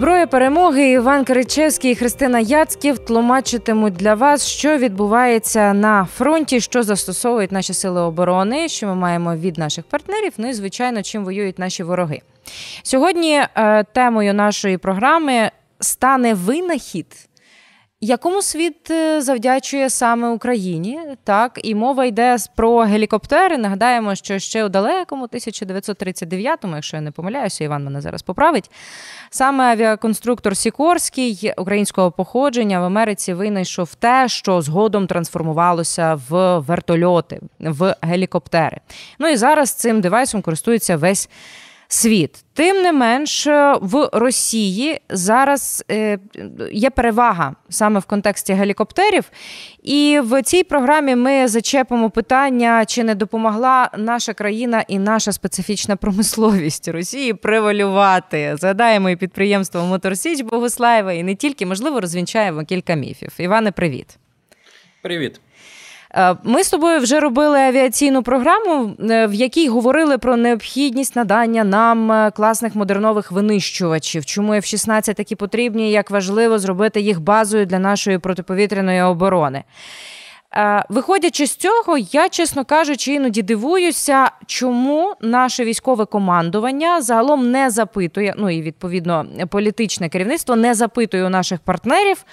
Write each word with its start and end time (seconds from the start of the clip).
Зброя 0.00 0.26
перемоги 0.26 0.90
Іван 0.90 1.24
Кричевський 1.24 1.92
і 1.92 1.94
Христина 1.94 2.38
Яцьків 2.38 2.98
тлумачитимуть 2.98 3.92
для 3.92 4.14
вас, 4.14 4.46
що 4.46 4.78
відбувається 4.78 5.72
на 5.72 6.04
фронті, 6.04 6.60
що 6.60 6.82
застосовують 6.82 7.52
наші 7.52 7.74
сили 7.74 8.00
оборони, 8.00 8.68
що 8.68 8.86
ми 8.86 8.94
маємо 8.94 9.36
від 9.36 9.58
наших 9.58 9.84
партнерів. 9.84 10.32
Ну 10.38 10.48
і 10.48 10.52
звичайно, 10.52 11.02
чим 11.02 11.24
воюють 11.24 11.58
наші 11.58 11.82
вороги. 11.82 12.20
Сьогодні 12.82 13.40
е, 13.54 13.84
темою 13.84 14.34
нашої 14.34 14.78
програми 14.78 15.50
стане 15.80 16.34
винахід 16.34 17.28
якому 18.00 18.42
світ 18.42 18.90
е, 18.90 19.22
завдячує 19.22 19.90
саме 19.90 20.28
Україні, 20.28 21.00
так 21.24 21.60
і 21.62 21.74
мова 21.74 22.04
йде 22.04 22.36
про 22.56 22.78
гелікоптери. 22.78 23.58
Нагадаємо, 23.58 24.14
що 24.14 24.38
ще 24.38 24.64
у 24.64 24.68
далекому 24.68 25.26
1939-му, 25.26 26.74
якщо 26.74 26.96
я 26.96 27.00
не 27.00 27.10
помиляюся, 27.10 27.64
Іван 27.64 27.84
мене 27.84 28.00
зараз 28.00 28.22
поправить. 28.22 28.70
Саме 29.30 29.64
авіаконструктор 29.64 30.56
Сікорський 30.56 31.52
українського 31.56 32.10
походження 32.10 32.80
в 32.80 32.84
Америці 32.84 33.34
винайшов 33.34 33.94
те, 33.94 34.28
що 34.28 34.62
згодом 34.62 35.06
трансформувалося 35.06 36.20
в 36.28 36.58
вертольоти, 36.58 37.40
в 37.58 37.96
гелікоптери. 38.02 38.80
Ну 39.18 39.28
і 39.28 39.36
зараз 39.36 39.72
цим 39.72 40.00
девайсом 40.00 40.42
користується 40.42 40.96
весь 40.96 41.28
світ. 41.92 42.44
Тим 42.54 42.82
не 42.82 42.92
менш, 42.92 43.46
е, 43.46 43.74
в 43.80 44.08
Росії 44.12 45.00
зараз 45.08 45.84
е, 45.90 46.18
є 46.72 46.90
перевага 46.90 47.54
саме 47.68 48.00
в 48.00 48.04
контексті 48.04 48.52
гелікоптерів. 48.52 49.30
І 49.82 50.20
в 50.22 50.42
цій 50.42 50.64
програмі 50.64 51.16
ми 51.16 51.48
зачепимо 51.48 52.10
питання, 52.10 52.84
чи 52.84 53.04
не 53.04 53.14
допомогла 53.14 53.90
наша 53.98 54.34
країна 54.34 54.84
і 54.88 54.98
наша 54.98 55.32
специфічна 55.32 55.96
промисловість 55.96 56.88
Росії 56.88 57.34
превалювати. 57.34 58.56
Згадаємо 58.56 59.10
і 59.10 59.16
підприємство 59.16 59.82
Моторсіч 59.82 60.40
Богослаєва, 60.40 61.12
і 61.12 61.22
не 61.22 61.34
тільки 61.34 61.66
можливо 61.66 62.00
розвінчаємо 62.00 62.64
кілька 62.64 62.94
міфів. 62.94 63.32
Іване, 63.38 63.72
привіт. 63.72 64.18
Привіт. 65.02 65.40
Е, 66.14 66.36
ми 66.44 66.64
з 66.64 66.70
тобою 66.70 67.00
вже 67.00 67.20
робили 67.20 67.58
авіаційну 67.58 68.22
програму, 68.22 68.92
е, 69.10 69.26
в 69.26 69.34
якій 69.34 69.68
говорили 69.68 70.18
про 70.18 70.36
необхідність 70.36 71.16
надання 71.16 71.64
нам 71.64 72.12
е, 72.12 72.30
класних 72.30 72.74
модернових 72.74 73.32
винищувачів. 73.32 74.24
Чому 74.24 74.52
F-16 74.52 75.14
такі 75.14 75.36
потрібні, 75.36 75.90
як 75.90 76.10
важливо 76.10 76.58
зробити 76.58 77.00
їх 77.00 77.20
базою 77.20 77.66
для 77.66 77.78
нашої 77.78 78.18
протиповітряної 78.18 79.02
оборони. 79.02 79.64
Виходячи 80.88 81.46
з 81.46 81.56
цього, 81.56 81.98
я, 81.98 82.28
чесно 82.28 82.64
кажучи, 82.64 83.14
іноді 83.14 83.42
дивуюся, 83.42 84.30
чому 84.46 85.14
наше 85.20 85.64
військове 85.64 86.04
командування 86.04 87.02
загалом 87.02 87.50
не 87.50 87.70
запитує, 87.70 88.34
ну 88.38 88.50
і 88.50 88.62
відповідно 88.62 89.26
політичне 89.50 90.08
керівництво 90.08 90.56
не 90.56 90.74
запитує 90.74 91.24
у 91.26 91.28
наших 91.28 91.60
партнерів 91.60 92.24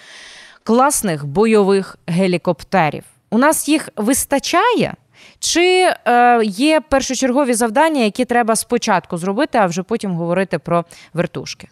класних 0.63 1.25
бойових 1.25 1.97
гелікоптерів. 2.07 3.03
У 3.29 3.37
нас 3.37 3.69
їх 3.69 3.89
вистачає? 3.95 4.93
Чи 5.39 5.93
е, 6.05 6.41
є 6.43 6.81
першочергові 6.81 7.53
завдання, 7.53 8.01
які 8.01 8.25
треба 8.25 8.55
спочатку 8.55 9.17
зробити, 9.17 9.57
а 9.57 9.65
вже 9.65 9.83
потім 9.83 10.11
говорити 10.11 10.59
про 10.59 10.85
вертушки? 11.13 11.67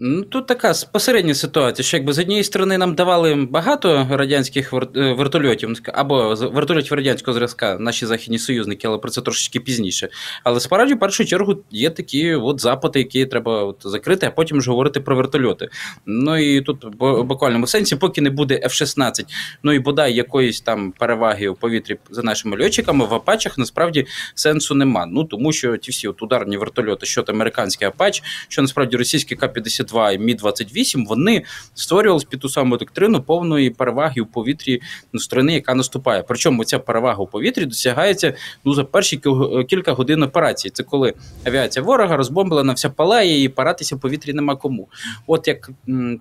Ну, 0.00 0.22
Тут 0.22 0.46
така 0.46 0.72
посередня 0.92 1.34
ситуація, 1.34 1.86
що 1.86 1.96
якби 1.96 2.12
з 2.12 2.18
однієї 2.18 2.44
сторони 2.44 2.78
нам 2.78 2.94
давали 2.94 3.34
багато 3.34 4.06
радянських 4.10 4.72
е, 4.72 5.12
вертольотів, 5.12 5.68
ну, 5.68 5.76
або 5.92 6.34
вертольотів 6.34 6.92
радянського 6.92 7.34
зразка, 7.34 7.76
наші 7.80 8.06
західні 8.06 8.38
союзники, 8.38 8.88
але 8.88 8.98
про 8.98 9.10
це 9.10 9.20
трошечки 9.20 9.60
пізніше. 9.60 10.08
Але 10.44 10.60
справді, 10.60 10.94
в 10.94 10.98
першу 10.98 11.24
чергу, 11.24 11.56
є 11.70 11.90
такі 11.90 12.34
от 12.34 12.60
запити, 12.60 12.98
які 12.98 13.26
треба 13.26 13.64
от 13.64 13.76
закрити, 13.84 14.26
а 14.26 14.30
потім 14.30 14.58
вже 14.58 14.70
говорити 14.70 15.00
про 15.00 15.16
вертольоти. 15.16 15.68
Ну 16.06 16.36
і 16.36 16.60
тут 16.60 16.84
в 16.84 17.22
буквальному 17.22 17.66
сенсі, 17.66 17.96
поки 17.96 18.20
не 18.20 18.30
буде 18.30 18.60
F-16, 18.64 19.24
ну 19.62 19.72
і 19.72 19.78
бодай 19.78 20.14
якоїсь 20.14 20.60
там 20.60 20.92
переваги 20.92 21.48
у 21.48 21.54
повітрі 21.54 21.96
за 22.10 22.22
нашими 22.22 22.64
льотчиками, 22.64 23.06
в 23.06 23.14
Апачах 23.14 23.58
насправді 23.58 24.06
сенсу 24.34 24.74
нема. 24.74 25.06
Ну 25.06 25.24
тому 25.24 25.52
що 25.52 25.76
ті 25.76 25.90
всі 25.90 26.08
от 26.08 26.22
ударні 26.22 26.56
вертольоти, 26.56 27.06
що 27.06 27.24
американський 27.28 27.88
Апач, 27.88 28.22
що 28.48 28.62
насправді 28.62 28.96
російський 28.96 29.36
К-50. 29.36 29.85
22 29.86 30.12
і 30.12 30.18
Мі 30.18 30.34
28 30.34 31.06
вони 31.06 31.42
створювалися 31.74 32.26
під 32.30 32.40
ту 32.40 32.48
саму 32.48 32.76
доктрину 32.76 33.22
повної 33.22 33.70
переваги 33.70 34.22
у 34.22 34.26
повітрі 34.26 34.80
ну, 35.12 35.20
сторони, 35.20 35.54
яка 35.54 35.74
наступає. 35.74 36.24
Причому 36.28 36.64
ця 36.64 36.78
перевага 36.78 37.22
у 37.22 37.26
повітрі 37.26 37.64
досягається 37.64 38.34
ну 38.64 38.74
за 38.74 38.84
перші 38.84 39.20
кілька 39.68 39.92
годин 39.92 40.22
операції. 40.22 40.70
Це 40.70 40.82
коли 40.82 41.14
авіація 41.44 41.82
ворога 41.82 42.16
розбомблена, 42.16 42.72
вся 42.72 42.90
палає, 42.90 43.42
і 43.42 43.48
паратися 43.48 43.96
в 43.96 44.00
повітрі 44.00 44.32
нема 44.32 44.56
кому. 44.56 44.88
От 45.26 45.48
як 45.48 45.70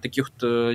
такі 0.01 0.21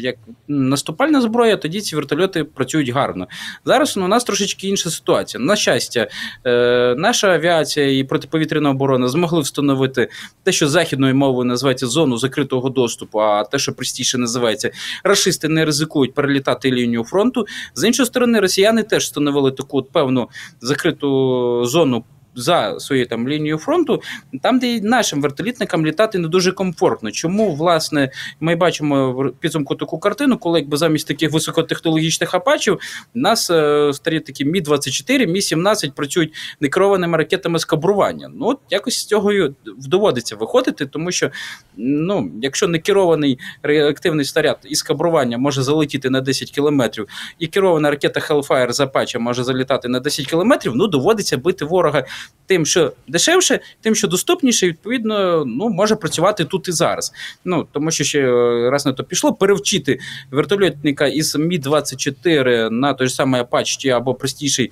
як 0.00 0.16
наступальна 0.48 1.20
зброя, 1.20 1.56
тоді 1.56 1.80
ці 1.80 1.96
вертольоти 1.96 2.44
працюють 2.44 2.88
гарно. 2.88 3.26
Зараз 3.64 3.96
ну, 3.96 4.04
у 4.04 4.08
нас 4.08 4.24
трошечки 4.24 4.68
інша 4.68 4.90
ситуація. 4.90 5.44
На 5.44 5.56
щастя, 5.56 6.08
е, 6.46 6.94
наша 6.98 7.28
авіація 7.28 7.98
і 7.98 8.04
протиповітряна 8.04 8.70
оборона 8.70 9.08
змогли 9.08 9.40
встановити 9.40 10.08
те, 10.42 10.52
що 10.52 10.68
західною 10.68 11.14
мовою 11.14 11.44
називається 11.44 11.86
зону 11.86 12.16
закритого 12.18 12.68
доступу, 12.68 12.79
а 13.18 13.44
те, 13.44 13.58
що 13.58 13.72
простіше 13.72 14.18
називається, 14.18 14.70
расисти 15.04 15.48
не 15.48 15.64
ризикують 15.64 16.14
перелітати 16.14 16.70
лінію 16.70 17.04
фронту. 17.04 17.46
З 17.74 17.86
іншої 17.86 18.06
сторони, 18.06 18.40
росіяни 18.40 18.82
теж 18.82 19.02
встановили 19.02 19.52
таку 19.52 19.78
от 19.78 19.90
певну 19.90 20.28
закриту 20.60 21.64
зону 21.64 22.04
за 22.34 22.80
своєю 22.80 23.06
там 23.06 23.28
лінією 23.28 23.58
фронту, 23.58 24.02
там, 24.42 24.58
де 24.58 24.80
нашим 24.80 25.22
вертолітникам 25.22 25.86
літати 25.86 26.18
не 26.18 26.28
дуже 26.28 26.52
комфортно. 26.52 27.10
Чому 27.10 27.54
власне 27.54 28.10
ми 28.40 28.56
бачимо 28.56 29.12
в 29.12 29.32
підсумку 29.32 29.74
таку 29.74 29.98
картину, 29.98 30.38
коли 30.38 30.58
якби 30.58 30.76
замість 30.76 31.08
таких 31.08 31.32
високотехнологічних 31.32 32.34
апачів 32.34 32.78
нас 33.14 33.50
е, 33.50 33.90
старі 33.92 34.20
такі 34.20 34.44
мі 34.44 34.60
24 34.60 35.26
мі 35.26 35.42
17 35.42 35.94
працюють 35.94 36.34
некерованими 36.60 37.18
ракетами 37.18 37.58
з 37.58 37.64
кабрування. 37.64 38.30
Ну 38.34 38.46
от 38.46 38.58
якось 38.70 38.94
з 38.94 39.04
цього 39.04 39.32
доводиться 39.78 40.36
виходити, 40.36 40.86
тому 40.86 41.12
що 41.12 41.30
ну, 41.76 42.30
якщо 42.42 42.68
не 42.68 42.78
керований 42.78 43.38
реактивний 43.62 44.24
снаряд 44.24 44.58
із 44.64 44.82
кабрування 44.82 45.38
може 45.38 45.62
залетіти 45.62 46.10
на 46.10 46.20
10 46.20 46.50
кілометрів, 46.50 47.08
і 47.38 47.46
керована 47.46 47.90
ракета 47.90 48.20
Hellfire 48.20 48.72
з 48.72 48.80
Апача 48.80 49.18
може 49.18 49.44
залітати 49.44 49.88
на 49.88 50.00
10 50.00 50.26
кілометрів, 50.26 50.72
ну 50.76 50.86
доводиться 50.86 51.36
бити 51.36 51.64
ворога 51.64 52.04
тим, 52.50 52.66
що 52.66 52.92
дешевше, 53.08 53.60
тим, 53.80 53.94
що 53.94 54.08
доступніше, 54.08 54.66
відповідно, 54.66 55.44
ну 55.44 55.68
може 55.68 55.96
працювати 55.96 56.44
тут 56.44 56.68
і 56.68 56.72
зараз. 56.72 57.12
Ну 57.44 57.66
тому 57.72 57.90
що 57.90 58.04
ще 58.04 58.20
е, 58.20 58.70
раз 58.70 58.86
на 58.86 58.92
то 58.92 59.04
пішло, 59.04 59.32
перевчити 59.32 59.98
вертольотника 60.30 61.06
із 61.06 61.36
Мі 61.36 61.58
24 61.58 62.70
на 62.70 62.94
той 62.94 63.08
ж 63.08 63.14
самий 63.14 63.42
Apache 63.42 63.88
або 63.88 64.14
простіший 64.14 64.70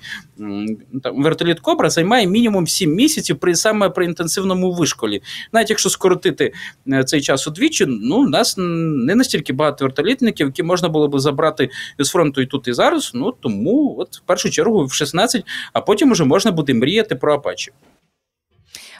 там, 1.03 1.23
вертоліт 1.23 1.59
Кобра 1.59 1.89
займає 1.89 2.27
мінімум 2.27 2.67
7 2.67 2.95
місяців 2.95 3.39
при 3.39 3.55
саме 3.55 3.89
при 3.89 4.05
інтенсивному 4.05 4.71
вишколі. 4.71 5.21
Навіть 5.53 5.69
якщо 5.69 5.89
скоротити 5.89 6.53
е, 6.91 7.03
цей 7.03 7.21
час 7.21 7.47
удвічі, 7.47 7.85
ну 7.87 8.15
у 8.15 8.29
нас 8.29 8.55
не 8.57 9.15
настільки 9.15 9.53
багато 9.53 9.85
вертолітників, 9.85 10.47
які 10.47 10.63
можна 10.63 10.89
було 10.89 11.07
би 11.07 11.19
забрати 11.19 11.69
з 11.99 12.09
фронту 12.09 12.41
і 12.41 12.45
тут 12.45 12.67
і 12.67 12.73
зараз. 12.73 13.11
Ну 13.13 13.33
тому, 13.39 13.95
от 13.99 14.17
в 14.17 14.21
першу 14.21 14.49
чергу, 14.49 14.85
в 14.85 14.93
16, 14.93 15.45
а 15.73 15.81
потім 15.81 16.11
уже 16.11 16.25
можна 16.25 16.51
буде 16.51 16.73
мріяти 16.73 17.15
про 17.15 17.38
Апачі. 17.39 17.71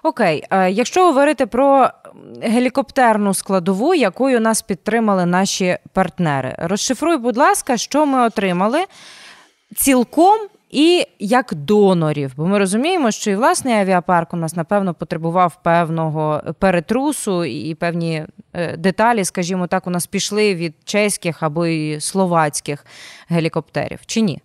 Окей, 0.03 0.43
е, 0.49 0.71
якщо 0.71 1.05
говорити 1.05 1.45
про 1.45 1.89
гелікоптерну 2.41 3.33
складову, 3.33 3.93
якою 3.93 4.39
нас 4.39 4.61
підтримали 4.61 5.25
наші 5.25 5.77
партнери, 5.93 6.55
розшифруй, 6.57 7.17
будь 7.17 7.37
ласка, 7.37 7.77
що 7.77 8.05
ми 8.05 8.21
отримали 8.21 8.85
цілком 9.75 10.39
і 10.69 11.07
як 11.19 11.53
донорів. 11.53 12.33
Бо 12.37 12.47
ми 12.47 12.59
розуміємо, 12.59 13.11
що 13.11 13.31
і 13.31 13.35
власний 13.35 13.73
авіапарк 13.73 14.33
у 14.33 14.37
нас, 14.37 14.55
напевно, 14.55 14.93
потребував 14.93 15.63
певного 15.63 16.41
перетрусу 16.59 17.45
і 17.45 17.75
певні 17.75 18.25
е, 18.53 18.77
деталі, 18.77 19.25
скажімо 19.25 19.67
так, 19.67 19.87
у 19.87 19.89
нас 19.89 20.07
пішли 20.07 20.55
від 20.55 20.75
чеських 20.83 21.43
або 21.43 21.67
і 21.67 21.99
словацьких 21.99 22.85
гелікоптерів, 23.29 23.99
чи 24.05 24.21
ні? 24.21 24.41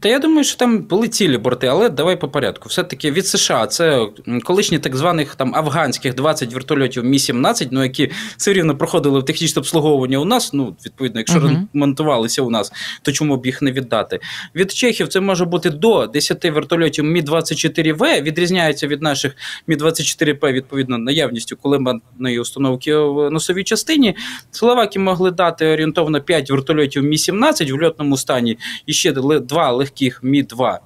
Та 0.00 0.08
я 0.08 0.18
думаю, 0.18 0.44
що 0.44 0.56
там 0.56 0.78
були 0.78 1.08
цілі 1.08 1.38
борти, 1.38 1.66
але 1.66 1.88
давай 1.88 2.20
по 2.20 2.28
порядку. 2.28 2.68
Все-таки 2.68 3.10
від 3.10 3.26
США 3.26 3.66
це 3.66 4.06
колишні 4.44 4.78
так 4.78 4.96
званих 4.96 5.34
там 5.34 5.54
афганських 5.54 6.14
20 6.14 6.54
вертольотів 6.54 7.04
Мі 7.04 7.18
17 7.18 7.68
ну 7.70 7.82
які 7.82 8.10
все 8.36 8.52
рівно 8.52 8.76
проходили 8.76 9.20
в 9.20 9.24
технічне 9.24 9.60
обслуговування 9.60 10.18
у 10.18 10.24
нас. 10.24 10.52
Ну, 10.52 10.76
відповідно, 10.86 11.20
якщо 11.20 11.38
uh-huh. 11.38 11.66
ремонтувалися 11.74 12.42
у 12.42 12.50
нас, 12.50 12.72
то 13.02 13.12
чому 13.12 13.36
б 13.36 13.46
їх 13.46 13.62
не 13.62 13.72
віддати? 13.72 14.20
Від 14.54 14.72
Чехів 14.72 15.08
це 15.08 15.20
може 15.20 15.44
бути 15.44 15.70
до 15.70 16.06
10 16.06 16.44
вертольотів 16.44 17.04
Мі 17.04 17.22
24 17.22 17.92
В 17.92 18.22
відрізняються 18.22 18.86
від 18.86 19.02
наших 19.02 19.36
Мі 19.66 19.76
24 19.76 20.34
П 20.34 20.52
відповідно 20.52 20.98
наявністю 20.98 21.56
кулеметної 21.56 22.40
установки 22.40 22.96
в 22.96 23.30
носовій 23.30 23.64
частині. 23.64 24.16
Словаки 24.50 24.98
могли 24.98 25.30
дати 25.30 25.66
орієнтовно 25.66 26.20
5 26.20 26.50
вертольотів 26.50 27.02
Мі 27.02 27.18
17 27.18 27.70
в 27.70 27.82
льотному 27.82 28.16
стані 28.16 28.58
і 28.86 28.92
ще 28.92 29.12
два 29.12 29.65
легких 29.70 30.22
Мі 30.22 30.42
2 30.42 30.80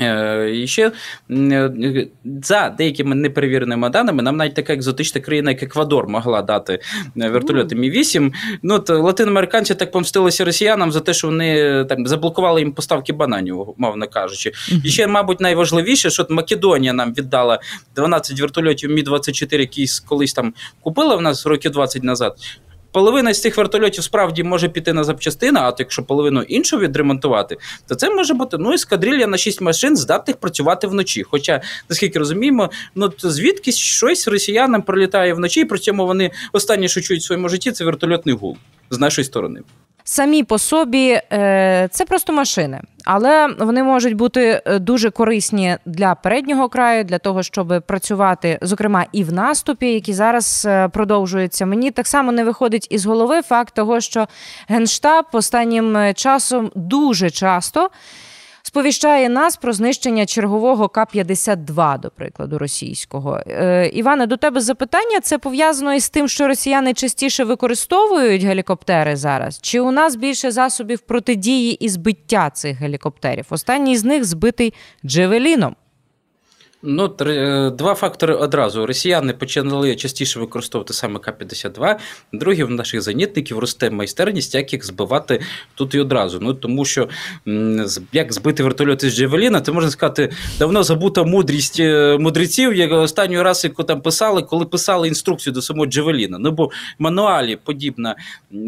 Е, 0.00 0.50
і 0.54 0.66
ще 0.66 0.92
е, 1.30 2.06
за 2.42 2.68
деякими 2.78 3.14
неперевіреними 3.14 3.90
даними, 3.90 4.22
нам 4.22 4.36
навіть 4.36 4.54
така 4.54 4.72
екзотична 4.72 5.20
країна, 5.20 5.50
як 5.50 5.62
Еквадор, 5.62 6.08
могла 6.08 6.42
дати 6.42 6.78
е, 7.20 7.28
вертольоти 7.28 7.76
Мі 7.76 7.90
8 7.90 8.32
Ну, 8.62 8.78
то 8.78 9.02
латиноамериканці 9.02 9.74
так 9.74 9.90
помстилися 9.90 10.44
росіянам 10.44 10.92
за 10.92 11.00
те, 11.00 11.14
що 11.14 11.26
вони 11.26 11.84
там 11.84 12.06
заблокували 12.06 12.60
їм 12.60 12.72
поставки 12.72 13.12
бананів, 13.12 13.74
мовно 13.76 14.06
кажучи. 14.06 14.52
І 14.84 14.90
ще, 14.90 15.06
мабуть, 15.06 15.40
найважливіше, 15.40 16.10
що 16.10 16.26
Македонія 16.30 16.92
нам 16.92 17.14
віддала 17.14 17.60
12 17.96 18.40
вертольотів 18.40 18.90
Мі 18.90 19.02
24 19.02 19.62
які 19.62 19.86
колись 20.06 20.32
там 20.32 20.54
купила 20.80 21.16
в 21.16 21.22
нас 21.22 21.46
років 21.46 21.70
20 21.70 22.02
назад. 22.02 22.36
Половина 22.98 23.34
з 23.34 23.40
цих 23.40 23.56
вертольотів 23.56 24.04
справді 24.04 24.42
може 24.42 24.68
піти 24.68 24.92
на 24.92 25.04
запчастини, 25.04 25.60
а 25.60 25.72
то 25.72 25.76
якщо 25.82 26.02
половину 26.02 26.42
іншу 26.42 26.78
відремонтувати, 26.78 27.56
то 27.88 27.94
це 27.94 28.10
може 28.10 28.34
бути 28.34 28.58
ну 28.58 28.72
ескадрилья 28.72 29.26
на 29.26 29.36
6 29.36 29.60
машин, 29.60 29.96
здатних 29.96 30.36
працювати 30.36 30.86
вночі. 30.86 31.22
Хоча, 31.22 31.60
наскільки 31.88 32.18
розуміємо, 32.18 32.70
ну 32.94 33.12
звідки 33.18 33.72
щось 33.72 34.28
росіянам 34.28 34.82
прилітає 34.82 35.34
вночі, 35.34 35.60
і 35.60 35.64
при 35.64 35.78
цьому 35.78 36.06
вони 36.06 36.30
останні, 36.52 36.88
що 36.88 37.00
чують 37.00 37.22
в 37.22 37.26
своєму 37.26 37.48
житті, 37.48 37.72
це 37.72 37.84
вертольотний 37.84 38.34
гул 38.34 38.56
з 38.90 38.98
нашої 38.98 39.24
сторони 39.24 39.60
самі 40.08 40.44
по 40.44 40.58
собі 40.58 41.20
е, 41.32 41.88
це 41.92 42.04
просто 42.04 42.32
машини, 42.32 42.80
але 43.10 43.48
вони 43.58 43.82
можуть 43.82 44.14
бути 44.14 44.62
е, 44.64 44.78
дуже 44.78 45.10
корисні 45.10 45.76
для 45.86 46.14
переднього 46.14 46.68
краю, 46.68 47.04
для 47.04 47.18
того, 47.18 47.42
щоб 47.42 47.82
працювати, 47.86 48.58
зокрема, 48.62 49.06
і 49.12 49.24
в 49.24 49.32
наступі, 49.32 49.92
який 49.92 50.14
зараз 50.14 50.66
е, 50.68 50.88
продовжується. 50.88 51.66
Мені 51.66 51.90
так 51.90 52.06
само 52.06 52.32
не 52.32 52.44
виходить 52.44 52.86
із 52.90 53.06
голови 53.06 53.42
факт 53.42 53.74
того, 53.74 54.00
що 54.00 54.26
генштаб 54.68 55.24
останнім 55.32 56.14
часом 56.14 56.70
дуже 56.74 57.30
часто 57.30 57.90
сповіщає 58.68 59.28
нас 59.28 59.56
про 59.56 59.72
знищення 59.72 60.26
чергового 60.26 60.88
К-52, 60.88 62.00
до 62.00 62.10
прикладу, 62.10 62.58
російського. 62.58 63.40
Е, 63.46 63.86
Іване, 63.86 64.26
до 64.26 64.36
тебе 64.36 64.60
запитання: 64.60 65.20
це 65.22 65.38
пов'язано 65.38 65.94
із 65.94 66.10
тим, 66.10 66.28
що 66.28 66.48
росіяни 66.48 66.94
частіше 66.94 67.44
використовують 67.44 68.42
гелікоптери 68.42 69.16
зараз? 69.16 69.60
Чи 69.62 69.80
у 69.80 69.90
нас 69.90 70.16
більше 70.16 70.50
засобів 70.50 71.00
протидії 71.00 71.84
і 71.84 71.88
збиття 71.88 72.50
цих 72.50 72.76
гелікоптерів? 72.76 73.46
Останній 73.50 73.96
з 73.96 74.04
них 74.04 74.24
збитий 74.24 74.74
Джевеліном. 75.04 75.76
Ну, 76.82 77.14
е, 77.20 77.70
два 77.70 77.94
фактори 77.94 78.34
одразу. 78.34 78.86
Росіяни 78.86 79.32
почали 79.32 79.96
частіше 79.96 80.40
використовувати 80.40 80.92
саме 80.92 81.18
К-52. 81.18 81.96
Друге, 82.32 82.64
в 82.64 82.70
наших 82.70 83.02
зенітників 83.02 83.58
росте 83.58 83.90
майстерність, 83.90 84.54
як 84.54 84.72
їх 84.72 84.86
збивати 84.86 85.40
тут 85.74 85.94
і 85.94 86.00
одразу. 86.00 86.38
Ну 86.40 86.54
тому 86.54 86.84
що 86.84 87.08
як 88.12 88.32
збити 88.32 88.62
вертольоти 88.62 89.10
з 89.10 89.16
Джевеліна, 89.16 89.60
це 89.60 89.72
можна 89.72 89.90
сказати, 89.90 90.32
давно 90.58 90.82
забута 90.82 91.24
мудрість 91.24 91.80
е, 91.80 92.18
мудреців, 92.18 92.74
як 92.74 92.92
останній 92.92 93.42
раз, 93.42 93.64
яку 93.64 93.84
там 93.84 94.00
писали, 94.00 94.42
коли 94.42 94.64
писали 94.64 95.08
інструкцію 95.08 95.54
до 95.54 95.62
самого 95.62 95.86
Джевеліна. 95.86 96.38
Ну 96.38 96.50
бо 96.50 96.66
в 96.66 96.70
мануалі 96.98 97.56
подібна 97.56 98.16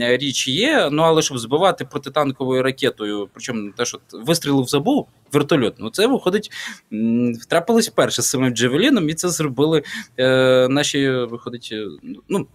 річ 0.00 0.48
є. 0.48 0.88
Ну 0.92 1.02
але 1.02 1.22
щоб 1.22 1.38
збивати 1.38 1.84
протитанковою 1.84 2.62
ракетою, 2.62 3.28
причому 3.32 3.70
те, 3.76 3.84
що 3.84 3.98
вистрілив 4.12 4.66
забув 4.66 5.06
вертольот. 5.32 5.74
Ну 5.78 5.90
це 5.90 6.06
виходить, 6.06 6.50
втрапилось 7.42 7.88
вперше 7.88 8.22
з 8.22 8.26
самим 8.26 8.54
Джевеліном, 8.54 9.08
і 9.08 9.14
це 9.14 9.28
зробили 9.28 9.82
е, 10.18 10.68
наші 10.68 11.10
виходить. 11.10 11.68
Е, 11.72 11.86
ну 12.28 12.46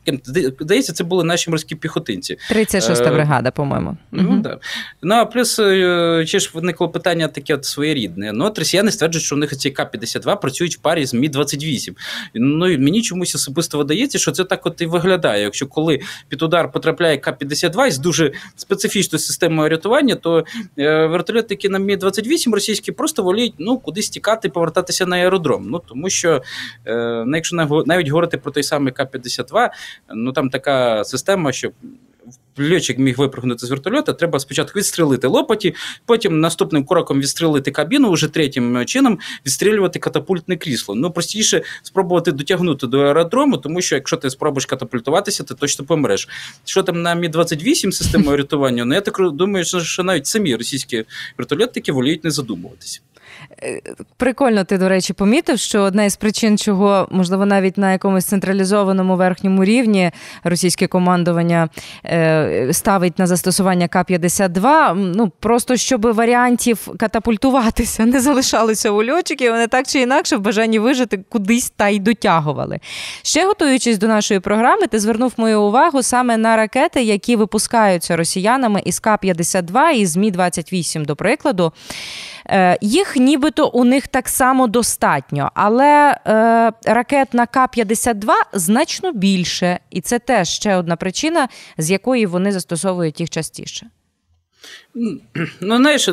здається, 0.60 0.94
це 0.94 1.04
були 1.04 1.24
наші 1.24 1.50
морські 1.50 1.76
піхотинці. 1.76 2.38
36-та 2.52 3.10
е, 3.10 3.14
бригада, 3.14 3.52
по-моєму. 3.52 3.98
Ну 4.12 4.30
угу. 4.30 4.38
да. 4.38 4.60
Ну 5.02 5.16
а 5.16 5.26
плюс 5.26 5.60
е, 5.60 6.26
чи 6.28 6.40
ж 6.40 6.52
виникло 6.54 6.90
питання 6.90 7.28
таке 7.28 7.56
от 7.56 7.66
своєрідне. 7.66 8.32
Ну 8.34 8.46
от 8.46 8.60
росіяни 8.60 8.92
стверджують, 8.92 9.26
що 9.26 9.36
у 9.36 9.40
них 9.40 9.58
ці 9.58 9.72
К-52 9.72 10.40
працюють 10.42 10.76
в 10.76 10.80
парі 10.80 11.06
з 11.06 11.14
Мі 11.14 11.30
28 11.30 11.96
Ну 12.34 12.70
і 12.70 12.78
мені 12.78 13.02
чомусь 13.02 13.36
особисто 13.36 13.78
видається, 13.78 14.18
що 14.18 14.32
це 14.32 14.44
так 14.44 14.66
от 14.66 14.82
і 14.82 14.86
виглядає. 14.86 15.44
Якщо 15.44 15.68
коли 15.68 16.00
під 16.30 16.42
удар 16.42 16.72
потрапляє 16.72 17.18
К-52 17.18 17.92
з 17.92 17.98
дуже 17.98 18.32
специфічною 18.56 19.20
системою 19.20 19.70
рятування, 19.70 20.16
то 20.16 20.46
вертольоти, 20.78 21.48
які 21.50 21.70
на 21.70 21.80
Мі 21.80 21.98
28 21.98 22.54
російські 22.70 22.92
просто 22.92 23.24
воліють 23.24 23.54
ну 23.60 23.78
кудись 23.78 24.10
тікати, 24.10 24.50
повертатися 24.50 25.06
на 25.06 25.16
аеродром. 25.16 25.70
Ну 25.70 25.82
тому 25.88 26.10
що 26.10 26.42
е, 26.86 27.24
ну, 27.28 27.36
якщо 27.36 27.84
навіть 27.86 28.08
говорити 28.08 28.38
про 28.38 28.52
той 28.52 28.64
самий 28.64 28.94
К-52, 28.94 29.70
ну 30.16 30.32
там 30.32 30.50
така 30.50 31.04
система, 31.04 31.52
що 31.52 31.72
льотчик 32.60 32.98
міг 32.98 33.18
випрыгнути 33.18 33.66
з 33.66 33.70
вертольота, 33.70 34.14
треба 34.14 34.40
спочатку 34.40 34.80
відстрілити 34.80 35.28
лопаті, 35.28 35.76
потім 36.06 36.40
наступним 36.40 36.86
кроком 36.86 37.20
відстрілити 37.20 37.72
кабіну, 37.72 38.12
вже 38.12 38.28
третім 38.28 38.86
чином 38.86 39.20
відстрілювати 39.46 40.00
катапультне 40.00 40.58
крісло. 40.58 40.96
Ну 40.96 41.12
простіше 41.12 41.62
спробувати 41.84 42.32
дотягнути 42.32 42.88
до 42.88 43.00
аеродрому, 43.00 43.58
тому 43.58 43.82
що 43.82 43.96
якщо 43.96 44.18
ти 44.18 44.30
спробуєш 44.30 44.66
катапультуватися, 44.66 45.44
ти 45.44 45.54
точно 45.54 45.86
помреш. 45.86 46.30
Що 46.66 46.84
там 46.84 47.02
на 47.02 47.16
Мі 47.16 47.28
28 47.28 47.92
системою 47.92 48.38
рятування? 48.46 48.86
Ну 48.86 48.96
я 48.96 49.02
так 49.02 49.32
думаю, 49.32 49.66
що 49.66 50.04
навіть 50.04 50.28
самі 50.28 50.56
російські 50.56 51.06
вертольотники 51.38 51.92
воліють 51.92 52.24
не 52.24 52.32
задумуватися. 52.32 53.02
Прикольно, 54.18 54.64
ти, 54.64 54.78
до 54.78 54.90
речі, 54.90 55.14
помітив, 55.14 55.60
що 55.60 55.82
одна 55.82 56.04
із 56.04 56.16
причин, 56.16 56.58
чого, 56.58 57.08
можливо, 57.12 57.46
навіть 57.46 57.78
на 57.78 57.92
якомусь 57.92 58.26
централізованому 58.26 59.16
верхньому 59.16 59.66
рівні 59.66 60.12
російське 60.44 60.88
командування 60.88 61.70
е, 62.06 62.70
ставить 62.72 63.20
на 63.20 63.28
застосування 63.28 63.88
К-52, 63.88 64.94
ну 65.16 65.32
просто 65.40 65.76
щоб 65.76 66.14
варіантів 66.14 66.88
катапультуватися 67.00 68.06
не 68.06 68.22
залишалося 68.22 68.90
у 68.90 69.04
льотчиків, 69.12 69.52
вони 69.52 69.68
так 69.68 69.88
чи 69.88 70.00
інакше 70.02 70.38
в 70.38 70.40
бажанні 70.40 70.80
вижити 70.80 71.18
кудись 71.30 71.70
та 71.70 71.90
й 71.90 72.00
дотягували. 72.00 72.80
Ще 73.24 73.46
готуючись 73.46 73.98
до 73.98 74.08
нашої 74.08 74.40
програми, 74.40 74.88
ти 74.88 75.00
звернув 75.00 75.34
мою 75.38 75.62
увагу 75.62 76.04
саме 76.04 76.38
на 76.38 76.56
ракети, 76.56 77.04
які 77.04 77.36
випускаються 77.36 78.16
росіянами 78.16 78.82
із 78.86 79.00
К-52 79.00 79.92
і 79.92 80.06
з 80.06 80.18
Мі-28, 80.18 81.06
до 81.06 81.16
прикладу. 81.16 81.74
Е, 82.50 82.78
їх 82.82 83.16
нібито 83.16 83.68
у 83.68 83.84
них 83.84 84.08
так 84.08 84.30
само 84.30 84.68
достатньо, 84.68 85.52
але 85.54 86.18
е, 86.28 86.72
ракет 86.86 87.34
на 87.34 87.46
К-52 87.46 88.32
значно 88.54 89.12
більше, 89.12 89.80
і 89.90 90.02
це 90.02 90.20
теж 90.20 90.50
ще 90.50 90.76
одна 90.76 90.96
причина, 90.96 91.48
з 91.78 91.92
якої 91.92 92.26
вони 92.26 92.52
застосовують 92.52 93.20
їх 93.20 93.30
частіше. 93.30 93.88
Ну, 95.62 95.78
знаєш, 95.78 96.10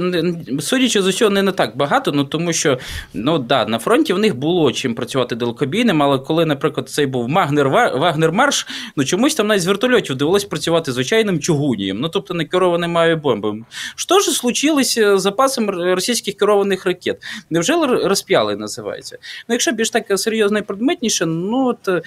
судячи 0.60 1.02
з 1.02 1.06
усього, 1.06 1.30
не 1.30 1.42
не 1.42 1.52
так 1.52 1.76
багато, 1.76 2.12
ну 2.12 2.24
тому 2.24 2.52
що 2.52 2.78
ну 3.14 3.38
да, 3.38 3.66
на 3.66 3.78
фронті 3.78 4.12
в 4.12 4.18
них 4.18 4.36
було 4.36 4.72
чим 4.72 4.94
працювати 4.94 5.34
далекобійним, 5.36 6.02
але 6.02 6.18
коли, 6.18 6.46
наприклад, 6.46 6.88
цей 6.88 7.06
був 7.06 7.28
Магнер 7.28 7.68
Вагнер 7.68 8.32
Марш, 8.32 8.66
ну 8.96 9.04
чомусь 9.04 9.34
там 9.34 9.46
навіть 9.46 9.62
з 9.62 9.66
вертольотів 9.66 10.16
довелось 10.16 10.44
працювати 10.44 10.92
звичайним 10.92 11.40
чугунієм, 11.40 12.00
ну 12.00 12.08
тобто 12.08 12.34
не 12.34 12.44
керованим 12.44 12.98
авіабомбами. 12.98 13.64
Що 13.96 14.20
ж 14.20 14.30
случилося 14.30 15.18
з 15.18 15.22
запасом 15.22 15.70
російських 15.70 16.36
керованих 16.36 16.86
ракет? 16.86 17.22
Невже 17.50 17.86
розп'яли 17.86 18.56
називається? 18.56 19.18
Ну, 19.48 19.54
якщо 19.54 19.72
більш 19.72 19.90
так 19.90 20.18
серйозно 20.18 20.58
і 20.58 20.62
предметніше, 20.62 21.26
ну 21.26 21.66
от, 21.66 22.04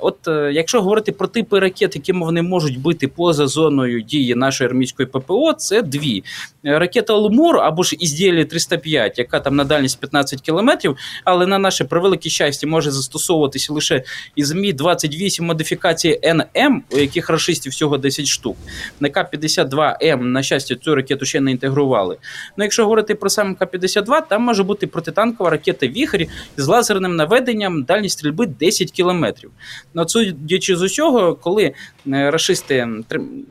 от 0.00 0.18
якщо 0.52 0.80
говорити 0.80 1.12
про 1.12 1.26
типи 1.26 1.58
ракет, 1.58 1.96
якими 1.96 2.26
вони 2.26 2.42
можуть 2.42 2.80
бути 2.80 3.08
поза 3.08 3.46
зоною 3.46 4.00
дії 4.00 4.34
нашої 4.34 4.70
армійської 4.70 5.08
ППО 5.08 5.57
це 5.58 5.82
дві. 5.82 6.24
Ракета 6.64 7.14
Лумур 7.14 7.58
або 7.58 7.82
ж 7.82 7.96
ізділі 7.98 8.44
305, 8.44 9.18
яка 9.18 9.40
там 9.40 9.56
на 9.56 9.64
дальність 9.64 10.00
15 10.00 10.40
кілометрів, 10.40 10.96
але 11.24 11.46
на 11.46 11.58
наше 11.58 11.84
превелике 11.84 12.28
щастя 12.28 12.66
може 12.66 12.90
застосовуватися 12.90 13.72
лише 13.72 14.02
із 14.36 14.52
Мі 14.52 14.72
28 14.72 15.46
модифікації 15.46 16.20
НМ, 16.24 16.82
у 16.92 16.98
яких 16.98 17.30
рашистів 17.30 17.72
всього 17.72 17.98
10 17.98 18.26
штук. 18.26 18.56
На 19.00 19.08
К-52М, 19.08 20.22
на 20.22 20.42
щастя, 20.42 20.74
цю 20.74 20.94
ракету 20.94 21.24
ще 21.24 21.40
не 21.40 21.50
інтегрували. 21.50 22.16
Ну, 22.56 22.64
якщо 22.64 22.82
говорити 22.82 23.14
про 23.14 23.30
саме 23.30 23.54
К-52, 23.54 24.22
там 24.28 24.42
може 24.42 24.62
бути 24.62 24.86
протитанкова 24.86 25.50
ракета 25.50 25.86
Віхрі 25.86 26.28
з 26.56 26.66
лазерним 26.66 27.16
наведенням 27.16 27.82
дальність 27.82 28.18
стрільби 28.18 28.46
10 28.46 28.90
кілометрів. 28.90 29.50
Ну, 29.94 30.08
судячи 30.08 30.76
з 30.76 30.82
усього, 30.82 31.34
коли 31.34 31.64
е, 31.64 32.30
рашисти 32.30 32.88